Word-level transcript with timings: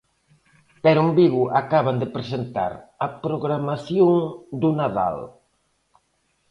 Pero 0.83 0.99
en 1.05 1.09
Vigo 1.19 1.43
acaban 1.61 1.97
de 2.01 2.11
presentar 2.15 2.71
a 3.05 3.07
programación 3.23 4.13
do 4.61 4.69
Nadal. 4.79 5.17